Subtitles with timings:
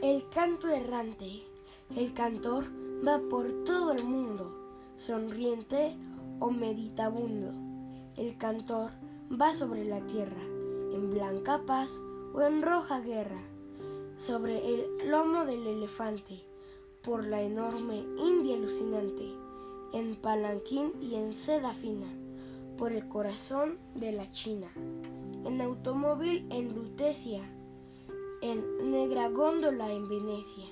[0.00, 1.42] El canto errante.
[1.96, 2.66] El cantor
[3.04, 4.54] va por todo el mundo,
[4.94, 5.96] sonriente
[6.38, 7.52] o meditabundo.
[8.16, 8.92] El cantor
[9.28, 10.40] va sobre la tierra,
[10.92, 12.00] en blanca paz
[12.32, 13.40] o en roja guerra,
[14.16, 16.44] sobre el lomo del elefante,
[17.02, 19.32] por la enorme India alucinante,
[19.92, 22.06] en palanquín y en seda fina,
[22.76, 24.68] por el corazón de la China,
[25.44, 27.42] en automóvil en Lutecia,
[28.40, 30.66] en negra góndola en Venecia,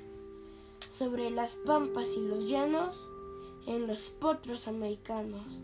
[0.89, 3.11] sobre las pampas y los llanos,
[3.67, 5.61] en los potros americanos.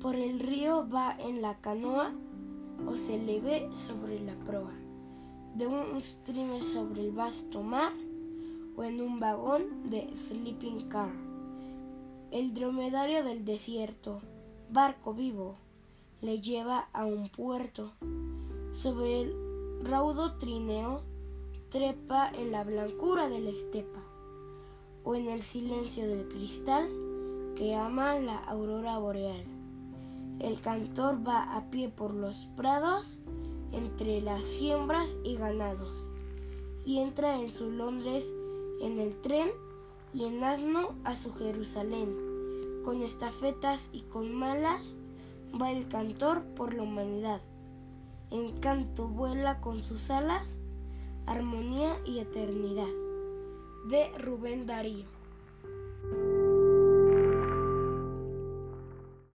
[0.00, 2.12] Por el río va en la canoa
[2.86, 4.72] o se le ve sobre la proa
[5.58, 7.92] de un streamer sobre el vasto mar
[8.76, 11.10] o en un vagón de sleeping car.
[12.30, 14.20] El dromedario del desierto,
[14.70, 15.56] barco vivo,
[16.20, 17.92] le lleva a un puerto.
[18.72, 19.34] Sobre el
[19.82, 21.02] raudo trineo
[21.70, 24.00] trepa en la blancura de la estepa
[25.04, 26.88] o en el silencio del cristal
[27.56, 29.44] que ama la aurora boreal.
[30.38, 33.20] El cantor va a pie por los prados
[33.72, 36.08] entre las siembras y ganados
[36.86, 38.34] y entra en su Londres
[38.80, 39.50] en el tren
[40.14, 42.14] y en asno a su Jerusalén.
[42.84, 44.94] Con estafetas y con malas
[45.60, 47.42] va el cantor por la humanidad.
[48.30, 50.58] En canto vuela con sus alas,
[51.28, 52.88] armonía y eternidad.
[53.84, 55.17] De Rubén Darío.